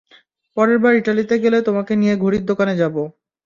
[0.57, 2.95] পরেরবার ইটালিতে গেলে তোমাকে নিয়ে ঘড়ির দোকানে যাব!